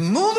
Move 0.00 0.37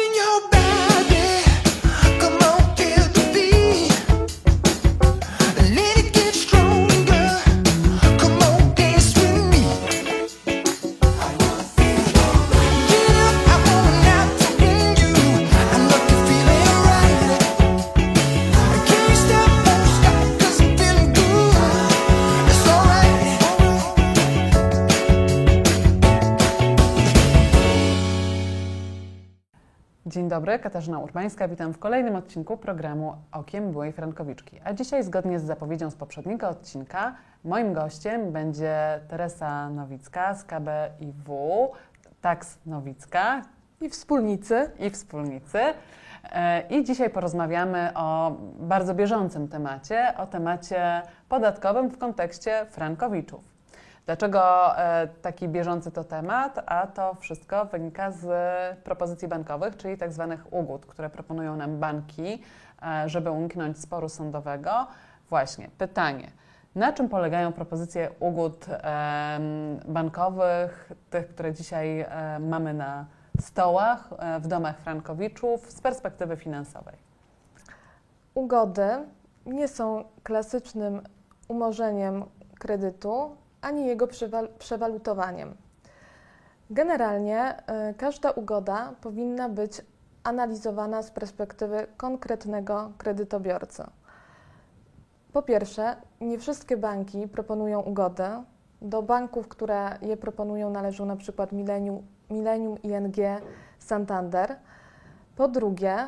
Katarzyna 30.59 30.99
Urbańska. 30.99 31.47
Witam 31.47 31.73
w 31.73 31.79
kolejnym 31.79 32.15
odcinku 32.15 32.57
programu 32.57 33.15
Okiem 33.31 33.71
Byłej 33.71 33.91
Frankowiczki. 33.91 34.59
A 34.63 34.73
dzisiaj, 34.73 35.03
zgodnie 35.03 35.39
z 35.39 35.43
zapowiedzią 35.43 35.91
z 35.91 35.95
poprzedniego 35.95 36.49
odcinka, 36.49 37.15
moim 37.43 37.73
gościem 37.73 38.31
będzie 38.31 38.99
Teresa 39.07 39.69
Nowicka 39.69 40.35
z 40.35 40.43
KBIW, 40.43 41.71
Tax 42.21 42.57
Nowicka 42.65 43.41
i 43.81 43.89
wspólnicy. 43.89 44.71
i 44.79 44.89
wspólnicy. 44.89 45.59
E, 46.31 46.61
I 46.69 46.83
dzisiaj 46.83 47.09
porozmawiamy 47.09 47.91
o 47.95 48.35
bardzo 48.59 48.95
bieżącym 48.95 49.47
temacie, 49.47 50.13
o 50.17 50.27
temacie 50.27 51.01
podatkowym 51.29 51.89
w 51.89 51.97
kontekście 51.97 52.65
frankowiczów. 52.69 53.48
Dlaczego 54.09 54.77
e, 54.77 55.07
taki 55.07 55.47
bieżący 55.47 55.91
to 55.91 56.03
temat? 56.03 56.59
A 56.65 56.87
to 56.87 57.13
wszystko 57.13 57.65
wynika 57.65 58.11
z 58.11 58.27
propozycji 58.79 59.27
bankowych, 59.27 59.77
czyli 59.77 59.97
tak 59.97 60.13
zwanych 60.13 60.53
ugód, 60.53 60.85
które 60.85 61.09
proponują 61.09 61.55
nam 61.55 61.79
banki, 61.79 62.43
e, 62.81 63.09
żeby 63.09 63.31
uniknąć 63.31 63.79
sporu 63.79 64.09
sądowego. 64.09 64.87
Właśnie, 65.29 65.69
pytanie. 65.77 66.31
Na 66.75 66.93
czym 66.93 67.09
polegają 67.09 67.53
propozycje 67.53 68.09
ugód 68.19 68.65
bankowych, 69.85 70.91
tych, 71.09 71.27
które 71.27 71.53
dzisiaj 71.53 71.99
e, 71.99 72.39
mamy 72.39 72.73
na 72.73 73.05
stołach 73.39 74.09
w 74.39 74.47
domach 74.47 74.77
frankowiczów 74.77 75.71
z 75.71 75.81
perspektywy 75.81 76.37
finansowej? 76.37 76.95
Ugody 78.33 78.89
nie 79.45 79.67
są 79.67 80.03
klasycznym 80.23 81.01
umorzeniem 81.47 82.25
kredytu 82.59 83.35
ani 83.61 83.87
jego 83.87 84.07
przewal- 84.07 84.47
przewalutowaniem. 84.59 85.55
Generalnie 86.69 87.55
y, 87.89 87.93
każda 87.93 88.31
ugoda 88.31 88.93
powinna 89.01 89.49
być 89.49 89.81
analizowana 90.23 91.01
z 91.01 91.11
perspektywy 91.11 91.87
konkretnego 91.97 92.91
kredytobiorcy. 92.97 93.83
Po 95.33 95.41
pierwsze, 95.41 95.95
nie 96.21 96.39
wszystkie 96.39 96.77
banki 96.77 97.27
proponują 97.27 97.81
ugodę. 97.81 98.43
Do 98.81 99.01
banków, 99.01 99.47
które 99.47 99.97
je 100.01 100.17
proponują, 100.17 100.69
należą 100.69 101.05
na 101.05 101.15
przykład 101.15 101.51
Millennium, 101.51 102.07
Millennium 102.29 102.81
ING, 102.83 103.15
Santander. 103.79 104.55
Po 105.35 105.47
drugie, 105.47 106.07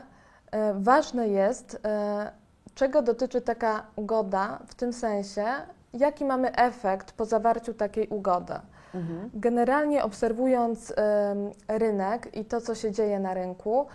e, 0.52 0.73
ważne 0.73 1.27
jest, 1.27 1.79
e, 1.85 2.31
czego 2.75 3.02
dotyczy 3.02 3.41
taka 3.41 3.83
ugoda, 3.95 4.59
w 4.67 4.75
tym 4.75 4.94
sensie, 4.94 5.45
jaki 5.94 6.25
mamy 6.25 6.56
efekt 6.56 7.11
po 7.11 7.25
zawarciu 7.25 7.73
takiej 7.73 8.08
ugody. 8.08 8.53
Mhm. 8.95 9.30
Generalnie 9.34 10.03
obserwując 10.03 10.94
em, 10.95 11.52
rynek 11.67 12.36
i 12.36 12.45
to, 12.45 12.61
co 12.61 12.75
się 12.75 12.92
dzieje 12.92 13.20
na 13.20 13.34
rynku, 13.34 13.86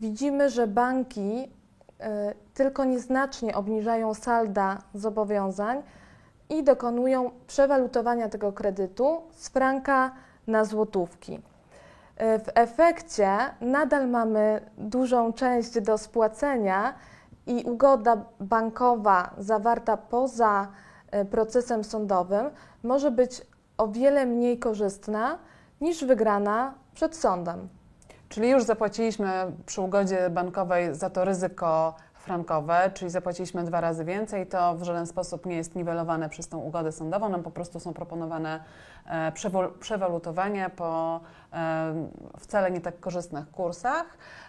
widzimy, 0.00 0.50
że 0.50 0.66
banki 0.66 1.52
e, 2.00 2.34
tylko 2.54 2.84
nieznacznie 2.84 3.54
obniżają 3.54 4.14
salda 4.14 4.78
zobowiązań 4.94 5.82
i 6.48 6.62
dokonują 6.62 7.30
przewalutowania 7.46 8.28
tego 8.28 8.52
kredytu 8.52 9.22
z 9.30 9.48
franka 9.48 10.10
na 10.46 10.64
złotówki. 10.64 11.40
E, 12.16 12.38
W 12.38 12.48
efekcie 12.54 13.38
nadal 13.60 14.08
mamy 14.08 14.60
dużą 14.78 15.32
część 15.32 15.80
do 15.80 15.98
spłacenia 15.98 16.94
i 17.46 17.64
ugoda 17.64 18.16
bankowa 18.40 19.30
zawarta 19.38 19.96
poza 19.96 20.68
procesem 21.30 21.84
sądowym 21.84 22.50
może 22.82 23.10
być 23.10 23.42
o 23.78 23.88
wiele 23.88 24.26
mniej 24.26 24.58
korzystna 24.58 25.38
niż 25.80 26.04
wygrana 26.04 26.74
przed 26.94 27.16
sądem. 27.16 27.68
Czyli 28.28 28.50
już 28.50 28.62
zapłaciliśmy 28.62 29.52
przy 29.66 29.80
ugodzie 29.80 30.30
bankowej 30.30 30.94
za 30.94 31.10
to 31.10 31.24
ryzyko 31.24 31.94
frankowe, 32.24 32.90
czyli 32.94 33.10
zapłaciliśmy 33.10 33.64
dwa 33.64 33.80
razy 33.80 34.04
więcej, 34.04 34.46
to 34.46 34.74
w 34.74 34.82
żaden 34.82 35.06
sposób 35.06 35.46
nie 35.46 35.56
jest 35.56 35.74
niwelowane 35.74 36.28
przez 36.28 36.48
tą 36.48 36.58
ugodę 36.58 36.92
sądową, 36.92 37.28
nam 37.28 37.42
po 37.42 37.50
prostu 37.50 37.80
są 37.80 37.92
proponowane 37.92 38.60
e, 39.06 39.32
przewalutowania 39.80 40.70
po 40.70 41.20
e, 41.52 41.94
wcale 42.38 42.70
nie 42.70 42.80
tak 42.80 43.00
korzystnych 43.00 43.50
kursach. 43.50 44.06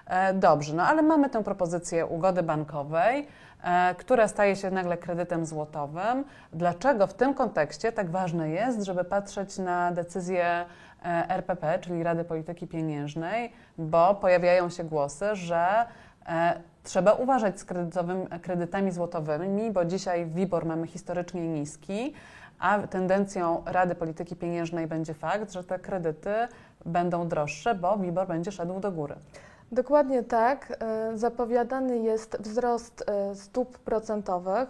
E, 0.08 0.34
dobrze, 0.34 0.74
no 0.74 0.84
ale 0.84 1.02
mamy 1.02 1.30
tę 1.30 1.44
propozycję 1.44 2.06
ugody 2.06 2.44
bankowej, 2.44 3.28
e, 3.66 3.96
która 3.96 4.28
staje 4.28 4.56
się 4.56 4.72
nagle 4.72 4.98
kredytem 4.98 5.46
złotowym. 5.46 6.24
Dlaczego 6.54 7.08
w 7.08 7.14
tym 7.14 7.34
kontekście 7.34 7.92
tak 7.92 8.10
ważne 8.10 8.50
jest, 8.50 8.84
żeby 8.84 9.04
patrzeć 9.04 9.58
na 9.58 9.92
decyzję 9.92 10.46
e, 10.46 11.30
RPP, 11.30 11.80
czyli 11.80 12.04
Rady 12.04 12.24
Polityki 12.24 12.68
Pieniężnej, 12.68 13.52
bo 13.78 14.16
pojawiają 14.16 14.70
się 14.70 14.84
głosy, 14.84 15.36
że 15.36 15.86
e, 16.28 16.54
trzeba 16.84 17.14
uważać 17.14 17.60
z 17.60 17.66
kredytami 18.42 18.92
złotowymi, 18.92 19.72
bo 19.72 19.86
dzisiaj 19.86 20.26
WIBOR 20.26 20.66
mamy 20.66 20.88
historycznie 20.88 21.48
niski, 21.48 22.14
a 22.60 22.80
tendencją 22.80 23.64
Rady 23.66 23.96
Polityki 23.96 24.36
Pieniężnej 24.36 24.88
będzie 24.88 25.14
fakt, 25.14 25.52
że 25.52 25.64
te 25.64 25.80
kredyty 25.80 26.34
będą 26.86 27.28
droższe, 27.28 27.76
bo 27.76 27.98
WIBOR 27.98 28.28
będzie 28.28 28.52
szedł 28.52 28.80
do 28.80 28.92
góry. 28.92 29.16
Dokładnie 29.72 30.24
tak. 30.24 30.78
E, 30.80 31.18
Zapowiadany 31.18 31.98
jest 31.98 32.38
wzrost 32.40 33.04
e, 33.08 33.36
stóp 33.36 33.78
procentowych, 33.78 34.70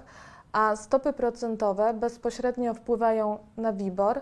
a 0.54 0.76
stopy 0.76 1.14
procentowe 1.14 1.94
bezpośrednio 1.94 2.74
wpływają 2.74 3.38
na 3.58 3.74
WIBOR. 3.74 4.22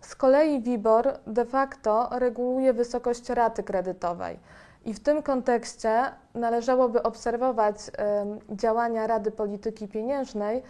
Z 0.00 0.14
kolei 0.14 0.60
WIBOR 0.60 1.18
de 1.26 1.44
facto 1.44 2.08
reguluje 2.12 2.72
wysokość 2.72 3.28
raty 3.28 3.62
kredytowej. 3.62 4.38
I 4.84 4.94
w 4.94 5.00
tym 5.00 5.22
kontekście 5.22 6.02
należałoby 6.34 7.02
obserwować 7.02 7.76
em, 7.96 8.38
działania 8.50 9.06
Rady 9.06 9.30
Polityki 9.30 9.88
Pieniężnej 9.88 10.62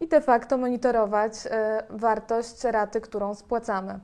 i 0.00 0.08
de 0.08 0.20
facto 0.20 0.58
monitorować 0.58 1.32
e, 1.46 1.82
wartość 1.90 2.64
raty, 2.64 3.00
którą 3.00 3.34
spłacamy. 3.34 3.98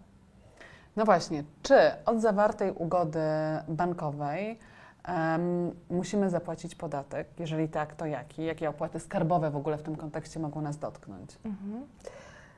No 0.96 1.04
właśnie, 1.04 1.44
czy 1.62 1.76
od 2.06 2.20
zawartej 2.20 2.72
ugody 2.72 3.20
bankowej 3.68 4.58
em, 5.04 5.72
musimy 5.90 6.30
zapłacić 6.30 6.74
podatek? 6.74 7.28
Jeżeli 7.38 7.68
tak, 7.68 7.94
to 7.94 8.06
jaki? 8.06 8.44
Jakie 8.44 8.68
opłaty 8.68 9.00
skarbowe 9.00 9.50
w 9.50 9.56
ogóle 9.56 9.78
w 9.78 9.82
tym 9.82 9.96
kontekście 9.96 10.40
mogą 10.40 10.60
nas 10.60 10.78
dotknąć? 10.78 11.38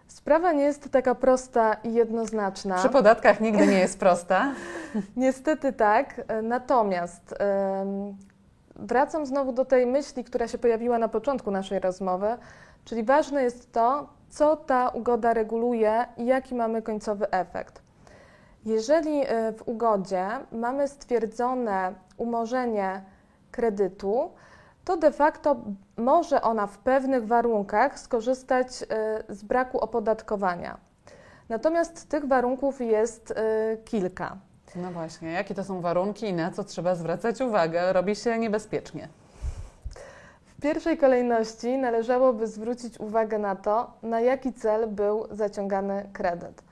Sprawa 0.08 0.52
nie 0.52 0.64
jest 0.64 0.90
taka 0.90 1.14
prosta 1.14 1.74
i 1.74 1.94
jednoznaczna. 1.94 2.74
Przy 2.74 2.88
podatkach 2.88 3.40
nigdy 3.40 3.66
nie 3.66 3.78
jest 3.78 3.98
prosta. 3.98 4.54
Niestety 5.16 5.72
tak. 5.72 6.20
Natomiast 6.42 7.34
em, 7.38 8.16
wracam 8.76 9.26
znowu 9.26 9.52
do 9.52 9.64
tej 9.64 9.86
myśli, 9.86 10.24
która 10.24 10.48
się 10.48 10.58
pojawiła 10.58 10.98
na 10.98 11.08
początku 11.08 11.50
naszej 11.50 11.80
rozmowy, 11.80 12.36
czyli 12.84 13.04
ważne 13.04 13.42
jest 13.42 13.72
to, 13.72 14.08
co 14.28 14.56
ta 14.56 14.88
ugoda 14.88 15.34
reguluje 15.34 16.06
i 16.16 16.26
jaki 16.26 16.54
mamy 16.54 16.82
końcowy 16.82 17.30
efekt. 17.30 17.82
Jeżeli 18.64 19.20
e, 19.26 19.52
w 19.52 19.68
ugodzie 19.68 20.28
mamy 20.52 20.88
stwierdzone 20.88 21.94
umorzenie 22.16 23.02
kredytu, 23.50 24.30
to 24.84 24.96
de 24.96 25.12
facto 25.12 25.56
może 25.96 26.42
ona 26.42 26.66
w 26.66 26.78
pewnych 26.78 27.26
warunkach 27.26 27.98
skorzystać 27.98 28.66
e, 28.68 28.86
z 29.28 29.42
braku 29.42 29.78
opodatkowania. 29.78 30.76
Natomiast 31.48 32.08
tych 32.08 32.24
warunków 32.24 32.80
jest 32.80 33.30
e, 33.30 33.76
kilka. 33.84 34.36
No 34.76 34.90
właśnie, 34.90 35.32
jakie 35.32 35.54
to 35.54 35.64
są 35.64 35.80
warunki 35.80 36.26
i 36.26 36.32
na 36.32 36.50
co 36.50 36.64
trzeba 36.64 36.94
zwracać 36.94 37.40
uwagę? 37.40 37.92
Robi 37.92 38.16
się 38.16 38.38
niebezpiecznie. 38.38 39.08
W 40.44 40.60
pierwszej 40.60 40.98
kolejności 40.98 41.78
należałoby 41.78 42.46
zwrócić 42.46 43.00
uwagę 43.00 43.38
na 43.38 43.56
to, 43.56 43.92
na 44.02 44.20
jaki 44.20 44.52
cel 44.52 44.88
był 44.88 45.26
zaciągany 45.30 46.08
kredyt. 46.12 46.62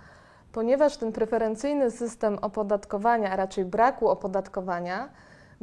Ponieważ 0.53 0.97
ten 0.97 1.13
preferencyjny 1.13 1.91
system 1.91 2.39
opodatkowania, 2.39 3.31
a 3.31 3.37
raczej 3.37 3.65
braku 3.65 4.09
opodatkowania, 4.09 5.09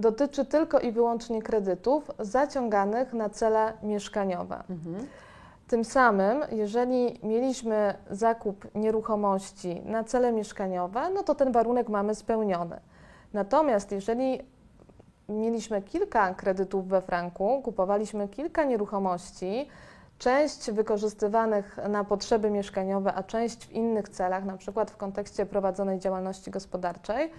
dotyczy 0.02 0.46
tylko 0.46 0.80
i 0.80 0.92
wyłącznie 0.92 1.42
kredytów 1.42 2.12
zaciąganych 2.20 3.14
na 3.14 3.30
cele 3.30 3.74
mieszkaniowe. 3.84 4.64
Mhm. 4.70 5.08
Tym 5.68 5.86
samym, 5.86 6.42
jeżeli 6.52 7.20
mieliśmy 7.24 7.94
zakup 8.10 8.76
nieruchomości 8.76 9.82
na 9.86 10.04
cele 10.04 10.32
mieszkaniowe, 10.32 11.10
no 11.10 11.24
to 11.24 11.36
ten 11.36 11.52
warunek 11.52 11.90
mamy 11.90 12.16
spełniony. 12.16 12.80
Natomiast 13.34 13.92
jeżeli 13.92 14.40
mieliśmy 15.30 15.82
kilka 15.82 16.34
kredytów 16.34 16.88
we 16.88 17.02
franku, 17.02 17.62
kupowaliśmy 17.62 18.28
kilka 18.28 18.64
nieruchomości, 18.64 19.68
część 20.18 20.72
wykorzystywanych 20.72 21.78
na 21.90 22.04
potrzeby 22.04 22.50
mieszkaniowe, 22.50 23.14
a 23.14 23.24
część 23.24 23.66
w 23.66 23.72
innych 23.72 24.10
celach, 24.10 24.46
na 24.46 24.58
przykład 24.58 24.92
w 24.92 24.98
kontekście 24.98 25.46
prowadzonej 25.46 26.00
działalności 26.00 26.52
gospodarczej, 26.52 27.32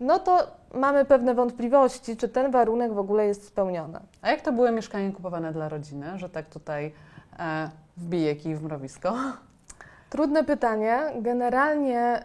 no 0.00 0.18
to 0.18 0.46
mamy 0.74 1.04
pewne 1.04 1.34
wątpliwości, 1.34 2.16
czy 2.16 2.28
ten 2.28 2.50
warunek 2.50 2.92
w 2.92 2.98
ogóle 2.98 3.26
jest 3.26 3.46
spełniony. 3.46 4.00
A 4.22 4.30
jak 4.30 4.40
to 4.40 4.52
były 4.52 4.72
mieszkania 4.72 5.12
kupowane 5.12 5.52
dla 5.52 5.68
rodziny, 5.68 6.06
że 6.18 6.28
tak 6.28 6.48
tutaj 6.48 6.92
e, 7.38 7.70
wbije 7.96 8.36
kij 8.36 8.56
w 8.56 8.62
mrowisko? 8.62 9.14
Trudne 10.10 10.44
pytanie. 10.44 10.98
Generalnie 11.20 12.22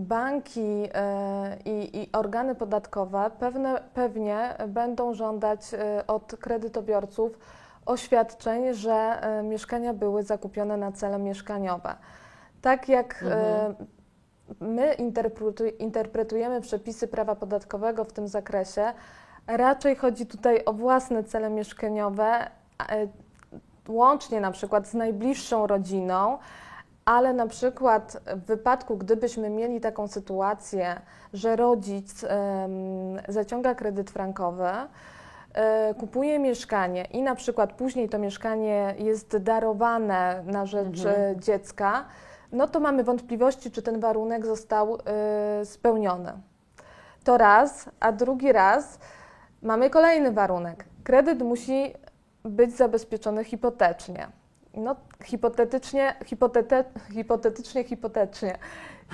banki 0.00 0.88
e, 0.94 1.56
i, 1.64 2.02
i 2.02 2.12
organy 2.12 2.54
podatkowe 2.54 3.30
pewne, 3.38 3.80
pewnie 3.94 4.54
będą 4.68 5.14
żądać 5.14 5.60
e, 5.74 6.06
od 6.06 6.36
kredytobiorców 6.40 7.38
oświadczeń, 7.86 8.74
że 8.74 8.92
e, 8.92 9.42
mieszkania 9.42 9.94
były 9.94 10.22
zakupione 10.22 10.76
na 10.76 10.92
cele 10.92 11.18
mieszkaniowe. 11.18 11.94
Tak 12.62 12.88
jak 12.88 13.24
e, 13.28 13.74
my 14.60 14.94
interpretu- 14.98 15.72
interpretujemy 15.78 16.60
przepisy 16.60 17.08
prawa 17.08 17.36
podatkowego 17.36 18.04
w 18.04 18.12
tym 18.12 18.28
zakresie, 18.28 18.92
raczej 19.46 19.96
chodzi 19.96 20.26
tutaj 20.26 20.62
o 20.64 20.72
własne 20.72 21.24
cele 21.24 21.50
mieszkaniowe, 21.50 22.24
e, 22.90 23.06
łącznie 23.88 24.40
na 24.40 24.50
przykład 24.50 24.86
z 24.88 24.94
najbliższą 24.94 25.66
rodziną, 25.66 26.38
ale 27.04 27.32
na 27.32 27.46
przykład 27.46 28.22
w 28.36 28.44
wypadku, 28.46 28.96
gdybyśmy 28.96 29.50
mieli 29.50 29.80
taką 29.80 30.08
sytuację, 30.08 31.00
że 31.32 31.56
rodzic 31.56 32.24
zaciąga 33.28 33.74
kredyt 33.74 34.10
frankowy, 34.10 34.68
e, 35.54 35.94
kupuje 35.94 36.38
mieszkanie 36.38 37.04
i 37.04 37.22
na 37.22 37.34
przykład 37.34 37.72
później 37.72 38.08
to 38.08 38.18
mieszkanie 38.18 38.94
jest 38.98 39.36
darowane 39.36 40.42
na 40.46 40.66
rzecz 40.66 41.04
Mhm. 41.06 41.40
dziecka, 41.40 42.04
no 42.52 42.68
to 42.68 42.80
mamy 42.80 43.04
wątpliwości, 43.04 43.70
czy 43.70 43.82
ten 43.82 44.00
warunek 44.00 44.46
został 44.46 44.98
e, 45.04 45.64
spełniony. 45.64 46.32
To 47.24 47.38
raz, 47.38 47.90
a 48.00 48.12
drugi 48.12 48.52
raz 48.52 48.98
mamy 49.62 49.90
kolejny 49.90 50.32
warunek. 50.32 50.84
Kredyt 51.04 51.42
musi 51.42 51.94
być 52.44 52.76
zabezpieczony 52.76 53.44
hipotecznie. 53.44 54.28
No, 54.74 54.96
hipotetycznie, 55.24 56.14
hipotete, 56.24 56.84
hipotetycznie, 57.12 57.84
hipotetycznie. 57.84 58.58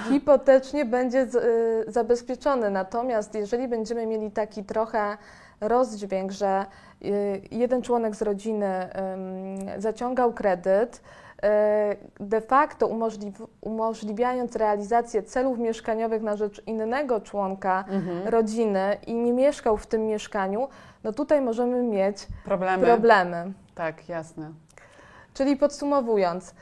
Hipotecznie 0.08 0.84
będzie 0.84 1.26
z, 1.26 1.34
y, 1.34 1.92
zabezpieczony. 1.92 2.70
Natomiast 2.70 3.34
jeżeli 3.34 3.68
będziemy 3.68 4.06
mieli 4.06 4.30
taki 4.30 4.64
trochę 4.64 5.16
rozdźwięk, 5.60 6.32
że 6.32 6.66
y, 7.04 7.42
jeden 7.50 7.82
członek 7.82 8.16
z 8.16 8.22
rodziny 8.22 8.88
ym, 9.14 9.80
zaciągał 9.80 10.32
kredyt, 10.32 10.96
y, 10.96 11.00
de 12.20 12.40
facto 12.40 12.86
umożliw, 12.86 13.42
umożliwiając 13.60 14.56
realizację 14.56 15.22
celów 15.22 15.58
mieszkaniowych 15.58 16.22
na 16.22 16.36
rzecz 16.36 16.62
innego 16.66 17.20
członka 17.20 17.84
Mhm. 17.88 18.28
rodziny 18.28 18.96
i 19.06 19.14
nie 19.14 19.32
mieszkał 19.32 19.76
w 19.76 19.86
tym 19.86 20.06
mieszkaniu, 20.06 20.68
no 21.04 21.12
tutaj 21.12 21.40
możemy 21.40 21.82
mieć 21.82 22.26
Problemy? 22.44 22.86
problemy. 22.86 23.52
Tak, 23.74 24.08
jasne. 24.08 24.50
Czyli 25.34 25.56
podsumowując, 25.56 26.54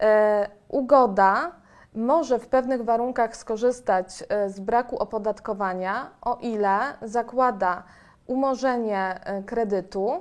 e, 0.00 0.48
ugoda 0.68 1.52
może 1.94 2.38
w 2.38 2.46
pewnych 2.48 2.84
warunkach 2.84 3.36
skorzystać 3.36 4.24
e, 4.28 4.48
z 4.50 4.60
braku 4.60 4.98
opodatkowania, 4.98 6.10
o 6.22 6.38
ile 6.40 6.78
zakłada 7.02 7.82
umorzenie 8.26 9.20
e, 9.24 9.42
kredytu, 9.42 10.10
e, 10.12 10.20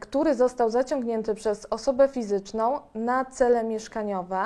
który 0.00 0.34
został 0.34 0.70
zaciągnięty 0.70 1.34
przez 1.34 1.66
osobę 1.70 2.08
fizyczną 2.08 2.80
na 2.94 3.24
cele 3.24 3.64
mieszkaniowe 3.64 4.44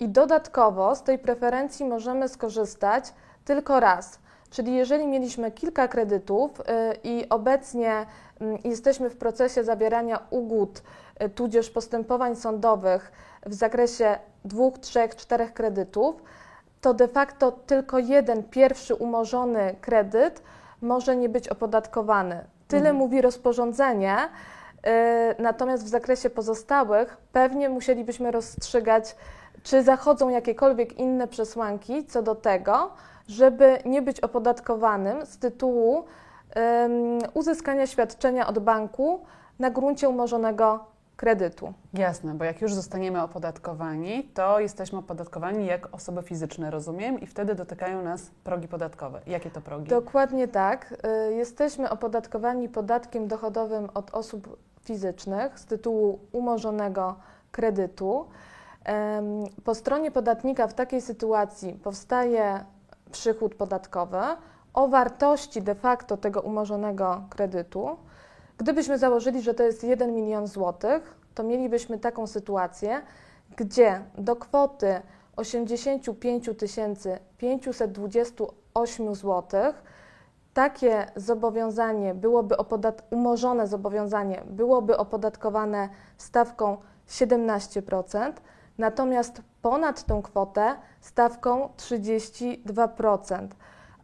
i 0.00 0.08
dodatkowo 0.08 0.96
z 0.96 1.02
tej 1.02 1.18
preferencji 1.18 1.86
możemy 1.86 2.28
skorzystać 2.28 3.04
tylko 3.44 3.80
raz. 3.80 4.18
Czyli 4.50 4.74
jeżeli 4.74 5.06
mieliśmy 5.06 5.50
kilka 5.50 5.88
kredytów 5.88 6.60
y, 6.60 6.64
i 7.04 7.28
obecnie 7.28 8.06
mm, 8.40 8.58
jesteśmy 8.64 9.10
w 9.10 9.16
procesie 9.16 9.64
zawierania 9.64 10.18
ugód, 10.30 10.82
y, 11.22 11.28
tudzież 11.28 11.70
postępowań 11.70 12.36
sądowych 12.36 13.12
w 13.46 13.54
zakresie 13.54 14.18
dwóch, 14.44 14.78
trzech, 14.78 15.16
czterech 15.16 15.52
kredytów, 15.52 16.22
to 16.80 16.94
de 16.94 17.08
facto 17.08 17.52
tylko 17.52 17.98
jeden 17.98 18.42
pierwszy 18.42 18.94
umorzony 18.94 19.74
kredyt 19.80 20.42
może 20.82 21.16
nie 21.16 21.28
być 21.28 21.48
opodatkowany. 21.48 22.44
Tyle 22.74 22.88
Mhm. 22.90 22.96
mówi 22.96 23.20
rozporządzenie. 23.22 24.16
y, 24.18 25.42
Natomiast 25.42 25.84
w 25.84 25.88
zakresie 25.88 26.30
pozostałych 26.30 27.16
pewnie 27.32 27.68
musielibyśmy 27.68 28.30
rozstrzygać, 28.30 29.16
czy 29.62 29.82
zachodzą 29.82 30.28
jakiekolwiek 30.28 30.98
inne 30.98 31.28
przesłanki 31.28 32.04
co 32.04 32.22
do 32.22 32.34
tego, 32.34 32.90
żeby 33.28 33.78
nie 33.84 34.02
być 34.02 34.20
opodatkowanym 34.20 35.26
z 35.26 35.38
tytułu 35.38 36.04
em, 36.54 37.18
uzyskania 37.34 37.86
świadczenia 37.86 38.46
od 38.46 38.58
banku 38.58 39.20
na 39.58 39.70
gruncie 39.70 40.08
umorzonego 40.08 40.84
kredytu. 41.16 41.72
Jasne, 41.94 42.34
bo 42.34 42.44
jak 42.44 42.60
już 42.60 42.74
zostaniemy 42.74 43.22
opodatkowani, 43.22 44.24
to 44.34 44.60
jesteśmy 44.60 44.98
opodatkowani 44.98 45.66
jak 45.66 45.94
osoby 45.94 46.22
fizyczne, 46.22 46.70
rozumiem, 46.70 47.20
i 47.20 47.26
wtedy 47.26 47.54
dotykają 47.54 48.02
nas 48.02 48.30
progi 48.44 48.68
podatkowe. 48.68 49.20
Jakie 49.26 49.50
to 49.50 49.60
progi? 49.60 49.88
Dokładnie 49.88 50.48
tak. 50.48 50.94
Y, 51.30 51.34
Jesteśmy 51.34 51.90
opodatkowani 51.90 52.68
podatkiem 52.68 53.28
dochodowym 53.28 53.88
od 53.94 54.10
osób 54.14 54.56
fizycznych 54.80 55.58
z 55.58 55.64
tytułu 55.64 56.18
umorzonego 56.32 57.16
kredytu. 57.52 58.26
Po 59.64 59.74
stronie 59.74 60.10
podatnika 60.10 60.66
w 60.66 60.74
takiej 60.74 61.00
sytuacji 61.00 61.72
powstaje 61.72 62.64
przychód 63.12 63.54
podatkowy 63.54 64.18
o 64.74 64.88
wartości 64.88 65.62
de 65.62 65.74
facto 65.74 66.16
tego 66.16 66.40
umorzonego 66.40 67.22
kredytu. 67.30 67.96
Gdybyśmy 68.58 68.98
założyli, 68.98 69.42
że 69.42 69.54
to 69.54 69.62
jest 69.62 69.84
1 69.84 70.14
milion 70.14 70.46
złotych, 70.46 71.14
to 71.34 71.42
mielibyśmy 71.42 71.98
taką 71.98 72.26
sytuację, 72.26 73.02
gdzie 73.56 74.00
do 74.18 74.36
kwoty 74.36 75.00
85 75.36 76.50
528 77.38 79.14
zł 79.14 79.72
takie 80.54 81.06
zobowiązanie 81.16 82.14
byłoby 82.14 82.54
opodat- 82.54 83.02
umorzone 83.10 83.66
zobowiązanie 83.66 84.42
byłoby 84.46 84.96
opodatkowane 84.96 85.88
stawką 86.16 86.76
17%, 87.08 88.32
natomiast 88.78 89.42
ponad 89.62 90.04
tą 90.04 90.22
kwotę 90.22 90.76
stawką 91.00 91.68
32%. 91.76 93.48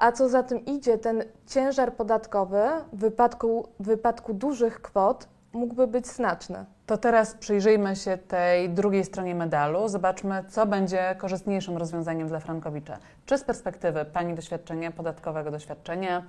A 0.00 0.12
co 0.12 0.28
za 0.28 0.42
tym 0.42 0.64
idzie, 0.64 0.98
ten 0.98 1.24
ciężar 1.46 1.92
podatkowy 1.94 2.62
w 2.92 2.98
wypadku, 2.98 3.68
w 3.80 3.86
wypadku 3.86 4.34
dużych 4.34 4.82
kwot 4.82 5.28
mógłby 5.52 5.86
być 5.86 6.06
znaczny. 6.06 6.64
To 6.86 6.98
teraz 6.98 7.34
przyjrzyjmy 7.34 7.96
się 7.96 8.18
tej 8.18 8.70
drugiej 8.70 9.04
stronie 9.04 9.34
medalu. 9.34 9.88
Zobaczmy, 9.88 10.44
co 10.48 10.66
będzie 10.66 11.14
korzystniejszym 11.18 11.76
rozwiązaniem 11.76 12.28
dla 12.28 12.40
Frankowicza. 12.40 12.98
Czy 13.26 13.38
z 13.38 13.44
perspektywy 13.44 14.04
Pani 14.04 14.34
doświadczenia, 14.34 14.90
podatkowego 14.90 15.50
doświadczenia, 15.50 16.22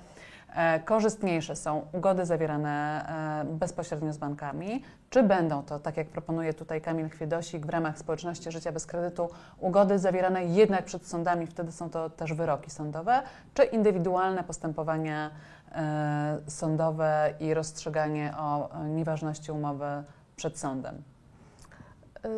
korzystniejsze 0.86 1.56
są 1.56 1.86
ugody 1.94 2.26
zawierane 2.26 3.06
e, 3.42 3.54
bezpośrednio 3.54 4.14
z 4.14 4.18
bankami? 4.18 4.84
Czy 5.10 5.24
będą 5.24 5.64
to, 5.64 5.80
tak 5.80 5.98
jak 5.98 6.08
proponuje 6.08 6.54
tutaj 6.54 6.82
Kamil 6.82 7.10
Chwiedosik 7.10 7.66
w 7.66 7.70
ramach 7.70 7.98
społeczności 7.98 8.52
życia 8.52 8.72
bez 8.72 8.86
kredytu, 8.86 9.30
ugody 9.60 10.00
zawierane 10.00 10.46
jednak 10.46 10.86
przed 10.86 11.08
sądami, 11.08 11.48
wtedy 11.48 11.72
są 11.72 11.90
to 11.90 12.10
też 12.10 12.34
wyroki 12.34 12.70
sądowe, 12.72 13.22
czy 13.54 13.64
indywidualne 13.64 14.44
postępowania 14.44 15.32
e, 15.72 16.38
sądowe 16.48 17.34
i 17.40 17.54
rozstrzyganie 17.54 18.34
o 18.38 18.82
e, 18.82 18.90
nieważności 18.90 19.52
umowy 19.52 20.04
przed 20.36 20.60
sądem. 20.60 21.04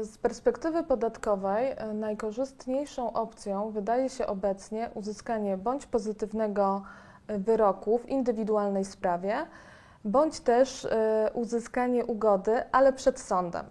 Z 0.03 0.17
perspektywy 0.17 0.83
podatkowej 0.83 1.71
e, 1.71 1.93
najkorzystniejszą 1.93 3.13
opcją 3.13 3.71
wydaje 3.71 4.09
się 4.09 4.27
obecnie 4.27 4.89
uzyskanie 4.93 5.57
bądź 5.57 5.85
pozytywnego 5.85 6.81
e, 6.85 7.12
wyroku 7.27 7.97
w 7.97 8.09
indywidualnej 8.09 8.85
sprawie, 8.85 9.45
bądź 10.05 10.39
też 10.39 10.85
e, 10.85 11.29
uzyskanie 11.33 12.05
ugody, 12.05 12.63
ale 12.71 12.93
przed 12.93 13.19
sądem. 13.19 13.65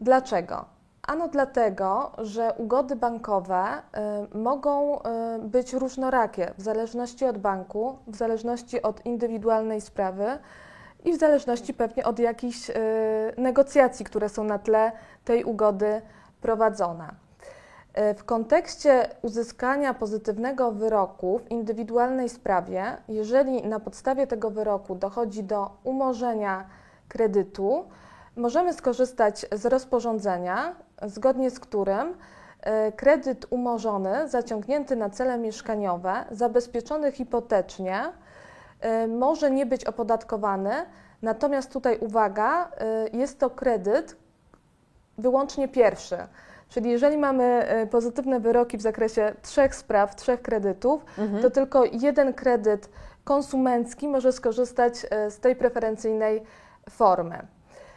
Dlaczego? 0.00 0.64
Ano 1.02 1.28
dlatego, 1.28 2.12
że 2.18 2.54
ugody 2.58 2.96
bankowe 2.96 3.64
e, 3.64 4.26
mogą 4.34 5.02
e, 5.02 5.38
być 5.38 5.72
różnorakie 5.72 6.54
w 6.58 6.62
zależności 6.62 7.24
od 7.24 7.38
banku, 7.38 7.98
w 8.06 8.16
zależności 8.16 8.82
od 8.82 9.06
indywidualnej 9.06 9.80
sprawy 9.80 10.38
i 11.04 11.12
w 11.12 11.18
zależności 11.18 11.74
pewnie 11.74 12.04
od 12.04 12.18
jakichś 12.18 12.70
negocjacji, 13.36 14.04
które 14.04 14.28
są 14.28 14.44
na 14.44 14.58
tle 14.58 14.92
tej 15.24 15.44
ugody 15.44 16.02
prowadzone. 16.40 17.29
E, 17.94 18.14
W 18.14 18.24
kontekście 18.24 19.08
uzyskania 19.22 19.94
pozytywnego 19.94 20.72
wyroku 20.72 21.38
w 21.38 21.50
indywidualnej 21.50 22.28
sprawie, 22.28 22.96
jeżeli 23.08 23.66
na 23.66 23.80
podstawie 23.80 24.26
tego 24.26 24.50
wyroku 24.50 24.94
dochodzi 24.94 25.44
do 25.44 25.70
umorzenia 25.84 26.66
kredytu, 27.08 27.84
możemy 28.36 28.72
skorzystać 28.72 29.46
z 29.52 29.66
rozporządzenia, 29.66 30.74
zgodnie 31.02 31.50
z 31.50 31.60
którym 31.60 32.14
e, 32.60 32.92
kredyt 32.92 33.46
umorzony, 33.50 34.28
zaciągnięty 34.28 34.96
na 34.96 35.10
cele 35.10 35.38
mieszkaniowe, 35.38 36.24
zabezpieczony 36.30 37.12
hipotecznie, 37.12 38.02
e, 38.80 39.06
może 39.06 39.50
nie 39.50 39.66
być 39.66 39.84
opodatkowany. 39.84 40.72
Natomiast 41.22 41.72
tutaj 41.72 41.98
uwaga, 41.98 42.70
jest 43.12 43.38
to 43.38 43.50
kredyt 43.50 44.16
wyłącznie 45.18 45.68
pierwszy. 45.68 46.16
Czyli 46.70 46.90
jeżeli 46.90 47.16
mamy 47.18 47.44
e, 47.44 47.86
pozytywne 47.86 48.40
wyroki 48.40 48.78
w 48.78 48.82
zakresie 48.82 49.32
trzech 49.42 49.74
spraw, 49.74 50.16
trzech 50.16 50.42
kredytów, 50.42 51.04
Mhm. 51.18 51.42
to 51.42 51.50
tylko 51.50 51.84
jeden 51.84 52.34
kredyt 52.34 52.88
konsumencki 53.24 54.08
może 54.08 54.32
skorzystać 54.32 54.92
e, 55.10 55.30
z 55.30 55.38
tej 55.40 55.56
preferencyjnej 55.56 56.42
formy. 56.90 57.38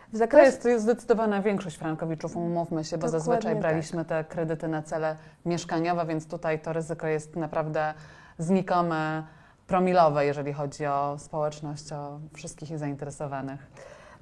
W 0.08 0.12
To 0.12 0.18
zakresie 0.18 0.46
jest, 0.46 0.64
to 0.64 0.70
jest 0.70 0.84
zdecydowana 0.84 1.42
większość 1.42 1.78
frankowiczów, 1.78 2.36
umówmy 2.38 2.84
się, 2.84 2.98
bo 2.98 3.02
Dokładnie 3.08 3.20
zazwyczaj 3.20 3.54
tak. 3.54 3.62
braliśmy 3.62 4.06
te 4.06 4.24
kredyty 4.24 4.68
na 4.68 4.82
cele 4.82 5.16
mieszkaniowe, 5.46 6.06
więc 6.06 6.28
tutaj 6.28 6.60
to 6.60 6.74
ryzyko 6.74 7.08
jest 7.08 7.36
naprawdę 7.36 7.94
znikome, 8.38 9.24
promilowe, 9.68 10.26
jeżeli 10.26 10.54
chodzi 10.54 10.86
o 10.86 11.16
społeczność, 11.20 11.92
o 11.94 12.20
wszystkich 12.34 12.78
zainteresowanych. 12.78 13.60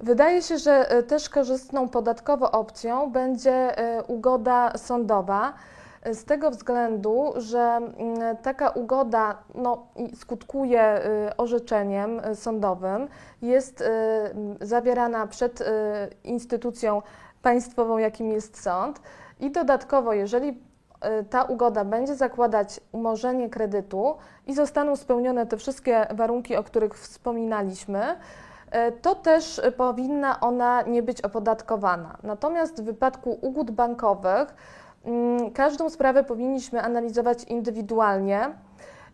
Wydaje 0.02 0.42
się, 0.42 0.58
że 0.58 0.90
e, 0.90 1.02
też 1.02 1.28
korzystną 1.28 1.88
podatkowo 1.88 2.50
opcją 2.50 3.10
będzie 3.10 3.78
e, 3.78 4.02
ugoda 4.02 4.72
sądowa. 4.76 5.52
e, 6.02 6.14
Z 6.14 6.24
tego 6.24 6.50
względu, 6.50 7.32
że 7.36 7.80
taka 8.42 8.70
ugoda 8.70 9.38
no, 9.54 9.86
skutkuje 10.14 11.00
orzeczeniem 11.36 12.20
sądowym, 12.34 13.08
jest 13.42 13.84
zawierana 14.60 15.26
przed 15.26 15.64
instytucją 16.24 17.02
państwową, 17.42 17.98
jakim 17.98 18.32
jest 18.32 18.62
sąd. 18.62 19.00
I 19.40 19.50
dodatkowo, 19.50 20.12
jeżeli 20.12 20.62
ta 21.30 21.42
ugoda 21.42 21.84
będzie 21.84 22.14
zakładać 22.14 22.80
umorzenie 22.92 23.50
kredytu 23.50 24.16
i 24.46 24.54
zostaną 24.54 24.96
spełnione 24.96 25.46
te 25.46 25.56
wszystkie 25.56 26.06
warunki, 26.14 26.56
o 26.56 26.62
których 26.62 26.94
wspominaliśmy, 26.94 28.16
to 29.02 29.14
też 29.14 29.58
e, 29.58 29.72
powinna 29.72 30.40
ona 30.40 30.82
nie 30.82 31.02
być 31.02 31.20
opodatkowana. 31.20 32.16
Natomiast 32.22 32.82
w 32.82 32.84
wypadku 32.84 33.38
ugód 33.40 33.70
bankowych 33.70 34.54
mm, 35.04 35.50
każdą 35.50 35.90
sprawę 35.90 36.24
powinniśmy 36.24 36.82
analizować 36.82 37.44
indywidualnie. 37.44 38.50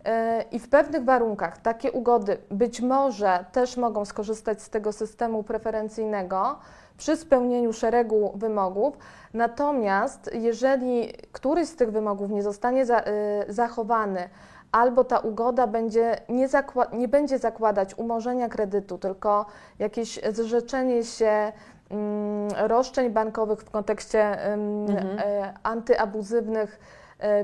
e, 0.05 0.45
I 0.53 0.59
w 0.59 0.69
pewnych 0.69 1.05
warunkach 1.05 1.59
takie 1.59 1.93
ugody 1.93 2.39
być 2.51 2.81
może 2.81 3.45
też 3.53 3.77
mogą 3.77 4.05
skorzystać 4.05 4.63
z 4.63 4.71
tego 4.71 4.93
systemu 4.93 5.43
preferencyjnego 5.43 6.59
przy 6.97 7.17
spełnieniu 7.17 7.73
szeregu 7.73 8.33
wymogów. 8.35 8.99
Natomiast 9.35 10.31
jeżeli 10.35 11.13
któryś 11.33 11.69
z 11.69 11.77
tych 11.77 11.93
wymogów 11.93 12.31
nie 12.31 12.43
zostanie 12.43 12.87
za, 12.87 13.03
zachowany, 13.49 14.29
albo 14.73 15.05
ta 15.05 15.19
ugoda 15.19 15.67
będzie 15.67 16.17
nie, 16.29 16.49
nie 16.93 17.09
będzie 17.09 17.39
zakładać 17.39 17.99
umorzenia 17.99 18.49
kredytu, 18.49 18.99
tylko 18.99 19.47
jakieś 19.79 20.21
zrzeczenie 20.33 21.05
się 21.05 21.53
mm, 21.91 22.49
roszczeń 22.69 23.11
bankowych 23.11 23.61
w 23.61 23.71
kontekście 23.71 24.53
ym, 24.53 24.87
Mhm. 24.91 25.19
e, 25.19 25.55
antyabuzywnych 25.63 26.81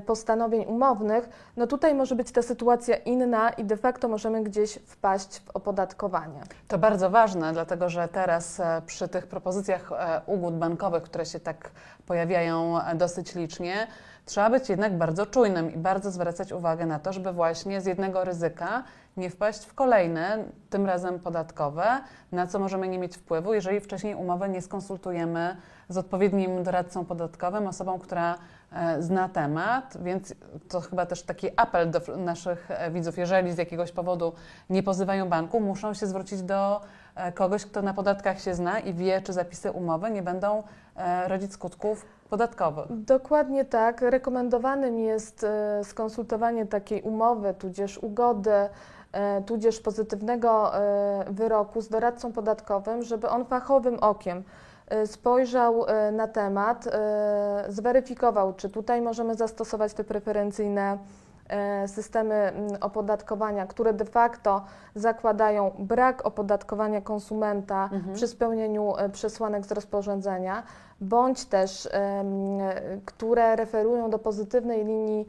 postanowień 0.07 0.64
umownych, 0.64 1.28
no 1.57 1.66
tutaj 1.66 1.95
może 1.95 2.14
być 2.14 2.33
ta 2.33 2.43
sytuacja 2.43 2.97
inna 2.97 3.50
i 3.50 3.64
de 3.64 3.76
facto 3.76 4.09
możemy 4.09 4.43
gdzieś 4.43 4.75
wpaść 4.75 5.40
w 5.40 5.50
opodatkowanie. 5.50 6.40
To 6.69 6.78
bardzo 6.78 7.11
ważne, 7.11 7.52
dlatego 7.52 7.88
że 7.88 8.09
teraz 8.09 8.61
e, 8.61 8.83
przy 8.87 9.09
tych 9.09 9.26
propozycjach 9.26 9.93
e, 9.93 10.21
ugód 10.26 10.54
bankowych, 10.54 11.02
które 11.02 11.26
się 11.26 11.40
tak 11.40 11.71
pojawiają 12.07 12.81
e, 12.81 12.95
dosyć 12.95 13.35
licznie, 13.35 13.87
trzeba 14.25 14.50
być 14.50 14.69
jednak 14.69 14.99
bardzo 14.99 15.26
czujnym 15.26 15.75
i 15.75 15.78
bardzo 15.78 16.11
zwracać 16.11 16.52
uwagę 16.52 16.87
na 16.87 16.99
to, 16.99 17.12
żeby 17.12 17.33
właśnie 17.33 17.81
z 17.81 17.87
jednego 17.87 18.25
ryzyka 18.25 18.85
nie 19.16 19.31
wpaść 19.31 19.64
w 19.64 19.75
kolejne, 19.75 20.45
tym 20.71 20.87
razem 20.87 21.21
podatkowe, 21.21 22.00
na 22.33 22.47
co 22.47 22.59
możemy 22.59 22.88
nie 22.88 22.99
mieć 22.99 23.16
wpływu, 23.16 23.54
jeżeli 23.54 23.81
wcześniej 23.81 24.14
umowę 24.14 24.49
nie 24.49 24.62
skonsultujemy 24.62 25.57
z 25.88 25.99
odpowiednim 25.99 26.62
doradcą 26.62 27.04
podatkowym, 27.04 27.66
osobą, 27.66 27.99
która 27.99 28.35
e, 28.35 28.37
zna 28.99 29.28
temat, 29.28 29.97
więc 30.02 30.35
to 30.69 30.81
chyba 30.81 31.07
też 31.07 31.23
taki 31.23 31.49
apel 31.57 31.90
do 31.90 32.00
naszych 32.16 32.71
e, 32.71 32.90
widzów, 32.90 33.19
jeżeli 33.19 33.52
z 33.52 33.59
jakiegoś 33.59 33.93
powodu 33.93 34.33
nie 34.71 34.83
pozywają 34.83 35.28
banku, 35.28 35.61
muszą 35.61 35.95
się 35.95 36.07
zwrócić 36.07 36.43
do 36.43 36.81
e, 37.14 37.33
kogoś, 37.33 37.66
kto 37.66 37.83
na 37.83 37.95
podatkach 37.95 38.40
się 38.40 38.54
zna 38.54 38.81
i 38.81 38.95
wie, 38.95 39.23
czy 39.23 39.33
zapisy 39.33 39.71
umowy 39.71 40.11
nie 40.11 40.23
będą 40.23 40.62
e, 40.97 41.28
rodzić 41.28 41.52
skutków 41.52 42.07
podatkowych. 42.31 42.87
Dokładnie 42.90 43.64
tak. 43.64 44.00
Rekomendowanym 44.00 44.99
jest 44.99 45.45
e, 45.45 45.85
skonsultowanie 45.85 46.66
takiej 46.66 47.02
umowy, 47.02 47.54
tudzież 47.54 47.99
ugody, 47.99 48.69
e, 49.12 49.43
tudzież 49.43 49.81
pozytywnego 49.81 50.78
e, 50.78 51.25
wyroku 51.31 51.81
z 51.81 51.88
doradcą 51.88 52.33
podatkowym, 52.33 53.02
żeby 53.02 53.28
on 53.28 53.45
fachowym 53.45 53.99
okiem 53.99 54.38
e, 54.38 54.63
spojrzał 55.07 55.85
e, 55.87 56.12
na 56.12 56.29
temat, 56.29 56.87
e, 56.87 57.64
zweryfikował, 57.69 58.55
czy 58.55 58.71
tutaj 58.71 59.03
możemy 59.03 59.35
zastosować 59.35 59.95
te 59.95 60.05
preferencyjne 60.05 60.99
e, 61.49 61.88
systemy 61.88 62.53
opodatkowania, 62.81 63.67
które 63.67 63.93
de 63.93 64.05
facto 64.05 64.64
zakładają 64.95 65.71
brak 65.79 66.26
opodatkowania 66.26 67.00
konsumenta 67.00 67.88
Mhm. 67.93 68.14
przy 68.14 68.29
spełnieniu 68.29 68.97
e, 68.97 69.09
przesłanek 69.09 69.67
z 69.67 69.73
rozporządzenia, 69.73 70.62
bądź 71.00 71.45
też 71.45 71.87
e, 71.87 72.25
które 73.05 73.57
referują 73.57 74.11
do 74.11 74.19
pozytywnej 74.19 74.85
linii 74.85 75.29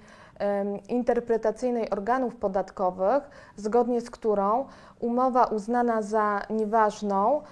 interpretacyjnej 0.89 1.89
organów 1.89 2.35
podatkowych, 2.35 3.29
zgodnie 3.55 4.01
z 4.01 4.09
którą 4.11 4.65
umowa 4.99 5.43
uznana 5.45 6.01
za 6.01 6.41
nieważną 6.49 7.41
e, 7.41 7.43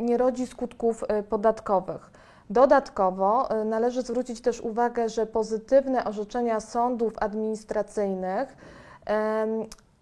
nie 0.00 0.16
rodzi 0.16 0.46
skutków 0.46 1.04
e, 1.08 1.22
podatkowych. 1.22 2.10
Dodatkowo 2.50 3.50
e, 3.50 3.64
należy 3.64 4.02
zwrócić 4.02 4.40
też 4.40 4.60
uwagę, 4.60 5.08
że 5.08 5.26
pozytywne 5.26 6.04
orzeczenia 6.04 6.60
sądów 6.60 7.12
administracyjnych 7.18 8.56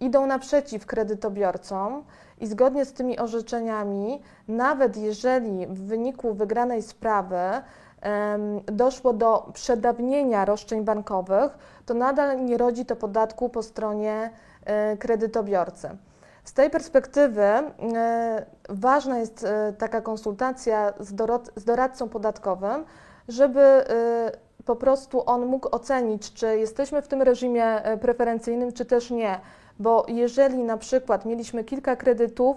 idą 0.01 0.27
naprzeciw 0.27 0.87
kredytobiorcom 0.87 2.05
i 2.41 2.47
zgodnie 2.47 2.85
z 2.85 2.93
tymi 2.93 3.19
orzeczeniami, 3.19 4.23
nawet 4.49 4.97
jeżeli 4.97 5.67
w 5.67 5.81
wyniku 5.87 6.35
wygranej 6.35 6.83
sprawy 6.83 7.39
doszło 8.67 9.13
do 9.13 9.51
przedawnienia 9.53 10.45
roszczeń 10.45 10.85
bankowych, 10.85 11.59
to 11.87 11.95
nadal 11.95 12.45
nie 12.45 12.59
rodzi 12.59 12.87
to 12.87 12.97
podatku 12.97 13.49
po 13.49 13.63
stronie 13.63 14.31
e, 14.65 14.97
kredytobiorcy. 14.97 15.91
Z 16.45 16.53
tej 16.53 16.71
perspektywy 16.71 17.43
e, 17.43 18.47
ważna 18.69 19.19
jest 19.19 19.45
e, 19.45 19.73
taka 19.79 20.01
konsultacja 20.01 20.93
z, 21.01 21.15
dorad, 21.15 21.51
z 21.57 21.65
doradcą 21.65 22.09
podatkowym, 22.09 22.85
żeby 23.29 23.61
e, 23.61 23.85
po 24.65 24.77
prostu 24.77 25.23
on 25.27 25.47
mógł 25.47 25.69
ocenić, 25.77 26.33
czy 26.33 26.59
jesteśmy 26.59 27.03
w 27.03 27.09
tym 27.09 27.23
reżimie 27.23 27.83
preferencyjnym, 28.01 28.73
czy 28.73 28.85
też 28.85 29.11
nie. 29.11 29.41
Bo 29.79 30.07
jeżeli 30.09 30.65
na 30.65 30.77
przykład 30.77 31.25
mieliśmy 31.25 31.65
kilka 31.65 31.97
kredytów 31.97 32.57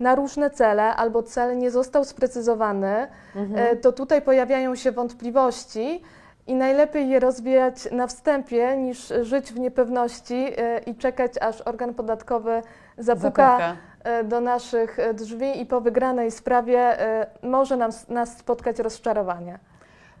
na 0.00 0.14
różne 0.14 0.50
cele, 0.50 0.82
albo 0.82 1.22
cel 1.22 1.58
nie 1.58 1.70
został 1.70 2.04
sprecyzowany, 2.04 3.08
e, 3.54 3.76
to 3.76 3.92
tutaj 3.92 4.22
pojawiają 4.22 4.74
się 4.74 4.92
wątpliwości 4.92 6.02
i 6.48 6.54
najlepiej 6.54 7.08
je 7.08 7.20
rozwijać 7.20 7.88
na 7.92 8.06
wstępie, 8.06 8.76
niż 8.76 9.12
żyć 9.22 9.52
w 9.52 9.58
niepewności 9.58 10.34
e, 10.56 10.78
i 10.78 10.94
czekać, 10.94 11.32
aż 11.40 11.60
organ 11.60 11.94
podatkowy 11.94 12.62
zapuka 12.98 13.50
Zapycha. 13.58 13.76
e, 14.04 14.24
do 14.24 14.40
naszych 14.40 14.98
e, 14.98 15.14
drzwi 15.14 15.60
i 15.60 15.66
po 15.66 15.80
wygranej 15.80 16.30
sprawie 16.30 16.96
może 17.42 17.76
nam, 17.76 17.90
nas 18.08 18.36
spotkać 18.38 18.78
rozczarowanie. 18.78 19.58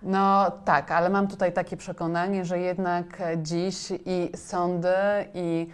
No 0.02 0.50
tak, 0.64 0.90
ale 0.90 1.08
mam 1.08 1.28
tutaj 1.28 1.52
takie 1.52 1.76
przekonanie, 1.76 2.44
że 2.44 2.58
jednak 2.58 3.06
dziś 3.36 3.92
i 4.06 4.30
sądy, 4.36 4.94
i 5.34 5.68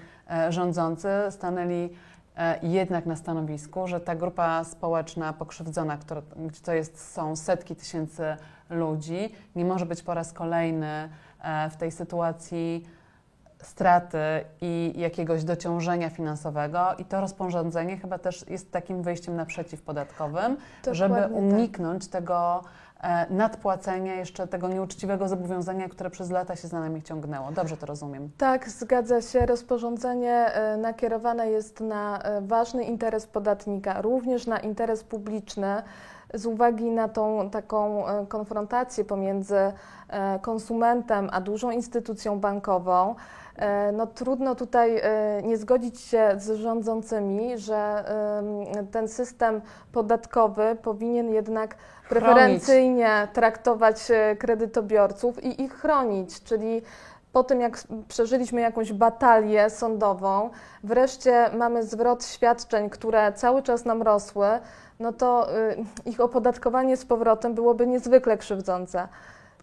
rządzący 0.48 1.08
stanęli 1.30 1.90
jednak 2.62 3.06
na 3.06 3.16
stanowisku, 3.16 3.88
że 3.88 4.00
ta 4.00 4.14
grupa 4.14 4.64
społeczna 4.64 5.32
pokrzywdzona, 5.32 5.96
która, 5.96 6.22
gdzie 6.36 6.60
to 6.60 6.72
jest, 6.72 7.12
są 7.12 7.36
setki 7.36 7.76
tysięcy 7.76 8.36
ludzi, 8.70 9.34
nie 9.56 9.64
może 9.64 9.86
być 9.86 10.02
po 10.02 10.14
raz 10.14 10.32
kolejny 10.32 11.08
e, 11.42 11.70
w 11.70 11.76
tej 11.76 11.92
sytuacji 11.92 12.86
straty 13.62 14.18
i 14.60 14.92
jakiegoś 14.96 15.44
dociążenia 15.44 16.10
finansowego 16.10 16.94
i 16.98 17.04
to 17.04 17.20
rozporządzenie 17.20 17.96
chyba 17.96 18.18
też 18.18 18.48
jest 18.48 18.72
takim 18.72 19.02
wyjściem 19.02 19.36
naprzeciw 19.36 19.82
podatkowym, 19.82 20.56
żeby 20.92 21.14
Dokładnie 21.14 21.36
tak. 21.36 21.44
uniknąć 21.44 22.08
tego 22.08 22.60
e, 22.60 22.83
nadpłacenia 23.30 24.14
jeszcze 24.14 24.46
tego 24.46 24.68
nieuczciwego 24.68 25.28
zobowiązania, 25.28 25.88
które 25.88 26.10
przez 26.10 26.30
lata 26.30 26.56
się 26.56 26.68
za 26.68 26.80
nami 26.80 27.02
ciągnęło. 27.02 27.52
Dobrze 27.52 27.76
to 27.76 27.86
rozumiem. 27.86 28.30
Tak, 28.38 28.68
zgadza 28.68 29.22
się. 29.22 29.46
Rozporządzenie 29.46 30.32
e, 30.32 30.76
nakierowane 30.76 31.50
jest 31.50 31.80
na 31.80 32.22
e, 32.22 32.40
ważny 32.40 32.84
interes 32.84 33.26
podatnika, 33.26 34.02
również 34.02 34.46
na 34.46 34.58
interes 34.58 35.04
publiczny, 35.04 35.82
z 36.34 36.46
uwagi 36.46 36.90
na 36.90 37.08
tą 37.08 37.50
taką 37.50 38.08
e, 38.08 38.26
konfrontację 38.26 39.04
pomiędzy 39.04 39.72
e, 40.08 40.38
konsumentem 40.38 41.28
a 41.32 41.40
dużą 41.40 41.70
instytucją 41.70 42.40
bankową. 42.40 43.14
E, 43.56 43.92
No, 43.92 44.06
trudno 44.06 44.54
tutaj 44.54 45.00
e, 45.02 45.42
nie 45.42 45.56
zgodzić 45.56 46.00
się 46.00 46.32
z 46.36 46.50
rządzącymi, 46.50 47.58
że 47.58 48.04
ten 48.90 49.08
system 49.08 49.60
podatkowy 49.92 50.76
powinien 50.82 51.28
jednak 51.28 51.74
Chronić. 51.74 52.08
preferencyjnie 52.08 53.28
traktować 53.32 54.10
e, 54.10 54.36
kredytobiorców 54.36 55.44
i 55.44 55.62
ich 55.62 55.72
chronić, 55.72 56.42
czyli 56.42 56.82
po 57.32 57.44
tym, 57.44 57.60
jak 57.60 57.78
przeżyliśmy 58.08 58.60
jakąś 58.60 58.92
batalię 58.92 59.70
sądową, 59.70 60.50
wreszcie 60.84 61.50
mamy 61.58 61.82
zwrot 61.82 62.24
świadczeń, 62.24 62.90
które 62.90 63.32
cały 63.32 63.62
czas 63.62 63.84
nam 63.84 64.02
rosły, 64.02 64.46
no 65.00 65.12
to 65.12 65.56
y, 65.58 65.84
ich 66.06 66.20
opodatkowanie 66.20 66.96
z 66.96 67.04
powrotem 67.04 67.54
byłoby 67.54 67.86
niezwykle 67.86 68.38
krzywdzące. 68.38 69.08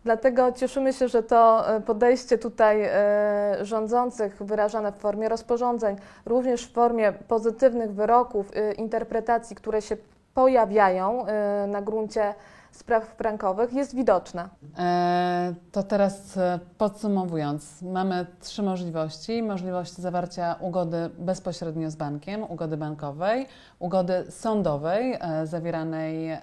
Dlatego 0.03 0.51
cieszymy 0.51 0.93
się, 0.93 1.07
że 1.07 1.23
to 1.23 1.65
y, 1.77 1.81
podejście 1.81 2.37
tutaj 2.37 2.85
y, 2.85 3.65
rządzących 3.65 4.43
wyrażane 4.43 4.91
w 4.91 4.95
formie 4.95 5.29
rozporządzeń, 5.29 5.95
również 6.25 6.67
w 6.67 6.73
formie 6.73 7.13
pozytywnych 7.27 7.93
wyroków, 7.93 8.51
y, 8.55 8.73
interpretacji, 8.73 9.55
które 9.55 9.81
się 9.81 9.97
pojawiają 10.33 11.25
na 11.67 11.81
gruncie 11.81 12.33
spraw 12.71 13.05
frankowych, 13.05 13.73
jest 13.73 13.95
widoczne. 13.95 14.49
E, 14.77 15.53
To 15.71 15.83
teraz 15.83 16.37
e, 16.37 16.59
podsumowując, 16.77 17.81
mamy 17.81 18.25
trzy 18.39 18.63
możliwości. 18.63 19.43
Możliwość 19.43 19.93
zawarcia 19.93 20.55
ugody 20.59 21.09
bezpośrednio 21.19 21.91
z 21.91 21.95
bankiem, 21.95 22.43
ugody 22.43 22.77
bankowej, 22.77 23.47
ugody 23.79 24.25
sądowej, 24.29 25.17
e, 25.19 25.47
zawieranej, 25.47 26.37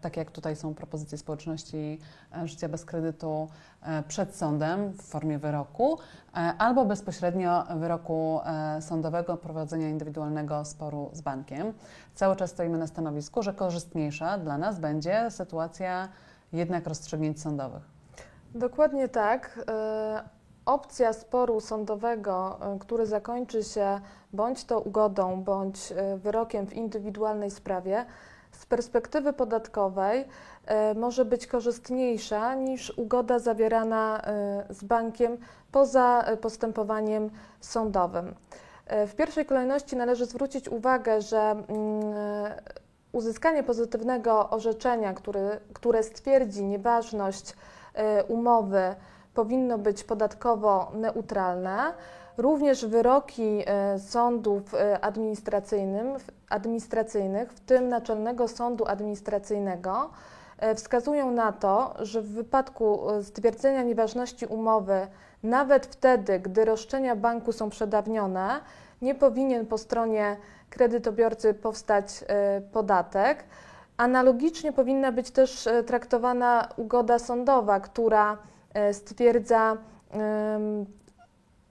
tak 0.00 0.16
jak 0.16 0.30
tutaj 0.30 0.56
są 0.56 0.74
propozycje 0.74 1.18
społeczności 1.18 1.98
życia 2.44 2.68
bez 2.68 2.84
kredytu, 2.84 3.48
przed 4.08 4.36
sądem 4.36 4.92
w 4.92 5.02
formie 5.02 5.38
wyroku, 5.38 5.98
e, 6.34 6.36
albo 6.58 6.84
bezpośrednio 6.84 7.64
wyroku 7.76 8.40
e, 8.44 8.82
sądowego 8.82 9.36
prowadzenia 9.36 9.88
indywidualnego 9.88 10.64
sporu 10.64 11.10
z 11.12 11.20
bankiem. 11.20 11.72
Cały 12.14 12.36
czas 12.36 12.50
stoimy 12.50 12.78
na 12.78 12.86
stanowisku, 12.86 13.42
że 13.42 13.52
korzystniejsza 13.52 14.38
dla 14.38 14.58
nas 14.58 14.78
będzie 14.78 15.30
sytuacja 15.30 16.08
jednak 16.52 16.86
rozstrzygnięć 16.86 17.40
sądowych. 17.40 17.82
Dokładnie 18.54 19.08
tak. 19.08 19.60
E, 19.68 20.34
Opcja 20.66 21.12
sporu 21.12 21.60
sądowego, 21.60 22.58
e, 22.74 22.78
który 22.78 23.06
zakończy 23.06 23.62
się 23.62 24.00
bądź 24.32 24.64
to 24.64 24.80
ugodą, 24.80 25.42
bądź 25.42 25.92
e, 25.92 26.16
wyrokiem 26.16 26.66
w 26.66 26.72
indywidualnej 26.72 27.50
sprawie, 27.50 28.04
z 28.58 28.66
perspektywy 28.66 29.32
podatkowej 29.32 30.24
e, 30.66 30.94
może 30.94 31.24
być 31.24 31.46
korzystniejsza 31.46 32.54
niż 32.54 32.90
ugoda 32.98 33.38
zawierana 33.38 34.22
e, 34.24 34.64
z 34.70 34.84
bankiem 34.84 35.36
poza 35.72 36.22
e, 36.22 36.36
postępowaniem 36.36 37.30
sądowym. 37.60 38.34
W 39.06 39.14
pierwszej 39.14 39.46
kolejności 39.46 39.96
należy 39.96 40.26
zwrócić 40.26 40.68
uwagę, 40.68 41.20
że 41.22 41.38
mm, 41.38 41.64
uzyskanie 43.12 43.62
pozytywnego 43.62 44.50
orzeczenia, 44.50 45.14
który, 45.14 45.60
które 45.72 46.02
stwierdzi 46.02 46.64
nieważność 46.64 47.54
umowy, 48.28 48.94
powinno 49.34 49.78
być 49.78 50.04
podatkowo 50.04 50.92
neutralne. 50.94 51.94
Również 52.36 52.86
wyroki 52.86 53.62
e, 53.66 53.98
sądów 53.98 54.74
e, 54.74 55.00
administracyjnych, 56.48 57.52
w 57.52 57.60
tym 57.60 57.88
Naczelnego 57.88 58.48
Sądu 58.48 58.86
Administracyjnego, 58.86 60.10
e, 60.58 60.74
wskazują 60.74 61.30
na 61.30 61.52
to, 61.52 61.94
że 62.00 62.22
w 62.22 62.28
wypadku 62.28 63.00
stwierdzenia 63.22 63.82
nieważności 63.82 64.46
umowy, 64.46 65.06
nawet 65.42 65.86
wtedy, 65.86 66.40
gdy 66.40 66.64
roszczenia 66.64 67.16
banku 67.16 67.52
są 67.52 67.70
przedawnione, 67.70 68.60
nie 69.02 69.14
powinien 69.14 69.66
po 69.66 69.78
stronie 69.78 70.36
kredytobiorcy 70.70 71.54
powstać 71.54 72.24
podatek. 72.72 73.44
Analogicznie 73.96 74.72
powinna 74.72 75.12
być 75.12 75.30
też 75.30 75.68
traktowana 75.86 76.68
ugoda 76.76 77.18
sądowa, 77.18 77.80
która 77.80 78.38
stwierdza 78.92 79.76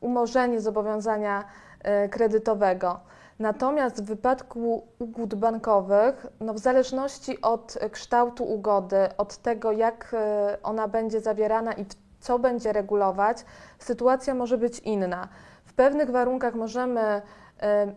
umorzenie 0.04 0.62
zobowiązania 0.62 1.44
e, 1.80 2.10
kredytowego. 2.10 3.00
Natomiast 3.40 4.04
w 4.04 4.06
wypadku 4.06 4.88
ugód 5.00 5.36
bankowych, 5.36 6.26
no 6.40 6.54
w 6.54 6.60
zależności 6.60 7.42
od 7.42 7.78
kształtu 7.92 8.44
ugody, 8.44 8.98
od 9.18 9.38
tego 9.38 9.72
jak 9.72 10.14
e, 10.14 10.58
ona 10.64 10.88
będzie 10.88 11.22
zawierana 11.22 11.74
i 11.74 11.86
co 12.20 12.40
będzie 12.40 12.74
regulować, 12.74 13.46
sytuacja 13.80 14.34
może 14.34 14.58
być 14.58 14.80
inna. 14.80 15.28
W 15.66 15.74
pewnych 15.74 16.12
warunkach 16.12 16.56
możemy 16.56 17.02
e, 17.62 17.94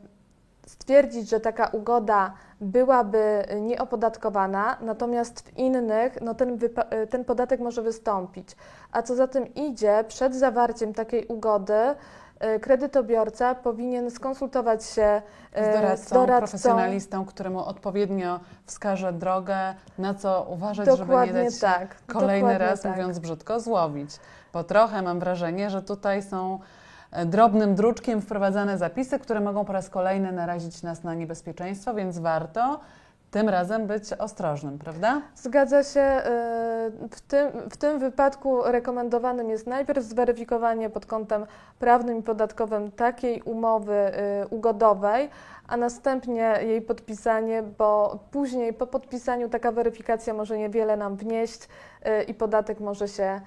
stwierdzić, 0.66 1.29
że 1.29 1.40
taka 1.40 1.66
ugoda 1.66 2.33
byłaby 2.61 3.45
nieopodatkowana, 3.61 4.77
natomiast 4.81 5.40
w 5.40 5.59
innych 5.59 6.21
no 6.21 6.35
ten, 6.35 6.59
e, 6.77 7.07
ten 7.07 7.25
podatek 7.25 7.61
może 7.61 7.83
wystąpić. 7.83 8.49
A 8.92 9.03
co 9.03 9.14
za 9.14 9.29
tym 9.29 9.55
idzie, 9.55 10.05
przed 10.09 10.35
zawarciem 10.35 10.95
takiej 10.95 11.27
ugody 11.27 11.75
e, 12.38 12.59
kredytobiorca 12.61 13.55
powinien 13.55 14.11
skonsultować 14.11 14.85
się 14.85 15.23
e, 15.53 15.97
Z 15.97 16.11
doradcą, 16.11 16.27
profesjonalistą, 16.38 17.25
któremu 17.25 17.64
odpowiednio 17.64 18.40
wskaże 18.66 19.12
drogę, 19.12 19.75
na 19.99 20.14
co 20.14 20.47
uważać, 20.51 20.87
żeby 20.87 20.99
nie 21.01 21.07
Dokładnie 21.07 21.45
dać 21.45 21.59
tak. 21.59 21.97
kolejny 22.07 22.40
dokładnie 22.40 22.59
raz, 22.66 22.81
tak. 22.81 22.92
mówiąc 22.92 23.19
brzydko, 23.19 23.61
złowić. 23.61 24.11
Bo 24.53 24.64
trochę 24.64 25.03
mam 25.03 25.21
wrażenie, 25.21 25.71
że 25.71 25.83
tutaj 25.83 26.23
są 26.23 26.59
drobnym 27.27 27.75
druczkiem 27.75 28.23
wprowadzane 28.23 28.79
zapisy, 28.79 29.19
które 29.19 29.40
mogą 29.40 29.64
po 29.64 29.73
raz 29.73 29.90
kolejny 29.90 30.33
narazić 30.33 30.83
nas 30.83 31.05
na 31.05 31.14
niebezpieczeństwo, 31.14 31.95
więc 31.95 32.19
warto 32.19 32.81
tym 33.37 33.49
razem 33.49 33.87
być 33.87 34.12
ostrożnym, 34.12 34.79
prawda? 34.79 35.22
Zgadza 35.35 35.83
się. 35.85 36.01
e, 36.01 36.90
W 37.11 37.20
tym, 37.20 37.49
w 37.70 37.77
tym 37.77 37.99
wypadku 37.99 38.62
rekomendowanym 38.62 39.51
jest 39.51 39.66
najpierw 39.66 40.05
zweryfikowanie 40.05 40.90
pod 40.90 41.07
kątem 41.07 41.46
prawnym 41.79 42.18
i 42.18 42.22
podatkowym 42.22 42.90
takiej 42.90 43.42
umowy 43.42 43.94
e, 43.94 44.46
ugodowej, 44.51 45.29
a 45.68 45.77
następnie 45.77 46.59
jej 46.62 46.83
podpisanie, 46.83 47.62
bo 47.62 48.18
później 48.31 48.72
po 48.72 48.87
podpisaniu 48.87 49.49
taka 49.49 49.72
weryfikacja 49.72 50.35
może 50.35 50.59
niewiele 50.59 50.96
nam 50.96 51.16
wnieść 51.16 51.68
e, 52.03 52.22
i 52.22 52.35
podatek 52.35 52.81
może 52.81 53.09
się 53.09 53.40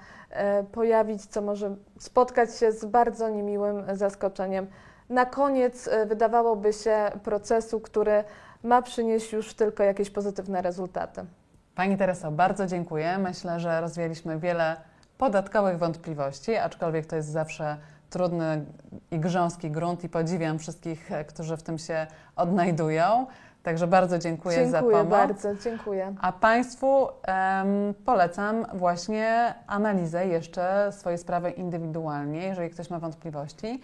pojawić, 0.72 1.26
co 1.26 1.42
może 1.42 1.74
spotkać 1.98 2.56
się 2.56 2.72
z 2.72 2.84
bardzo 2.84 3.28
niemiłym 3.28 3.84
zaskoczeniem. 3.92 4.66
Na 5.08 5.26
koniec 5.26 5.90
wydawałoby 6.06 6.72
się 6.72 7.10
procesu, 7.24 7.80
który 7.80 8.24
ma 8.62 8.82
przynieść 8.82 9.32
już 9.32 9.54
tylko 9.54 9.82
jakieś 9.82 10.10
pozytywne 10.10 10.62
rezultaty. 10.62 11.24
Pani 11.74 11.96
Tereso, 11.96 12.30
bardzo 12.32 12.66
dziękuję. 12.66 13.18
Myślę, 13.18 13.60
że 13.60 13.80
rozwialiśmy 13.80 14.38
wiele 14.38 14.76
podatkowych 15.18 15.78
wątpliwości, 15.78 16.56
aczkolwiek 16.56 17.06
to 17.06 17.16
jest 17.16 17.28
zawsze 17.28 17.76
trudny 18.10 18.64
i 19.10 19.18
grząski 19.18 19.70
grunt 19.70 20.04
i 20.04 20.08
podziwiam 20.08 20.58
wszystkich, 20.58 21.12
e, 21.12 21.24
którzy 21.24 21.56
w 21.56 21.62
tym 21.62 21.78
się 21.78 22.06
odnajdują. 22.36 23.26
Także 23.62 23.86
bardzo 23.86 24.18
dziękuję, 24.18 24.70
za 24.70 24.78
Dziękuję 24.78 24.96
pomoc. 24.96 25.10
bardzo, 25.10 25.54
dziękuję. 25.64 26.14
A 26.20 26.32
Państwu 26.32 27.08
em, 27.22 27.94
polecam 28.04 28.66
właśnie 28.74 29.54
analizę 29.66 30.26
jeszcze 30.26 30.92
swojej 30.92 31.18
sprawy 31.18 31.50
indywidualnie. 31.50 32.46
Jeżeli 32.46 32.70
ktoś 32.70 32.90
ma 32.90 32.98
wątpliwości, 32.98 33.80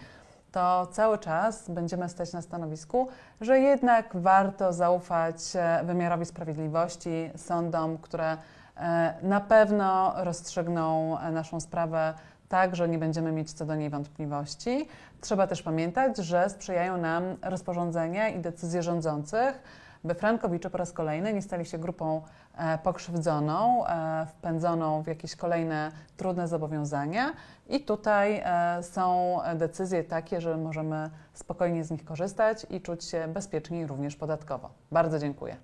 to 0.57 0.87
cały 0.91 1.17
czas 1.17 1.69
będziemy 1.69 2.09
stać 2.09 2.33
na 2.33 2.41
stanowisku, 2.41 3.07
że 3.41 3.59
jednak 3.59 4.09
warto 4.13 4.73
zaufać 4.73 5.35
e, 5.55 5.81
wymiarowi 5.85 6.25
sprawiedliwości, 6.25 7.31
sądom, 7.35 7.97
które 7.97 8.37
e, 8.77 9.13
na 9.21 9.41
pewno 9.41 10.13
rozstrzygną 10.15 11.19
e, 11.19 11.31
naszą 11.31 11.59
sprawę 11.59 12.13
tak, 12.49 12.75
że 12.75 12.89
nie 12.89 12.97
będziemy 12.97 13.31
mieć 13.31 13.53
co 13.53 13.65
do 13.65 13.75
niej 13.75 13.89
wątpliwości. 13.89 14.87
Trzeba 15.21 15.47
też 15.47 15.61
pamiętać, 15.61 16.17
że 16.17 16.49
sprzyjają 16.49 16.97
nam 16.97 17.23
rozporządzenia 17.41 18.29
i 18.29 18.39
decyzje 18.39 18.83
rządzących, 18.83 19.63
by 20.03 20.15
Frankowicze 20.15 20.69
po 20.69 20.77
raz 20.77 20.91
kolejny 20.91 21.33
nie 21.33 21.41
stali 21.41 21.65
się 21.65 21.77
grupą 21.77 22.21
e, 22.57 22.77
pokrzywdzoną, 22.77 23.87
e, 23.87 24.25
wpędzoną 24.25 25.03
w 25.03 25.07
jakieś 25.07 25.35
kolejne 25.35 25.91
trudne 26.17 26.47
zobowiązania. 26.47 27.33
I 27.69 27.79
tutaj 27.79 28.41
e, 28.45 28.83
są 28.83 29.37
decyzje 29.55 30.03
takie, 30.03 30.41
że 30.41 30.57
możemy 30.57 31.09
spokojnie 31.33 31.83
z 31.83 31.91
nich 31.91 32.05
korzystać 32.05 32.67
i 32.69 32.81
czuć 32.81 33.03
się 33.03 33.27
bezpieczniej 33.27 33.87
również 33.87 34.15
podatkowo. 34.15 34.69
Bardzo 34.91 35.19
dziękuję. 35.19 35.55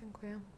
Dziękuję. 0.00 0.51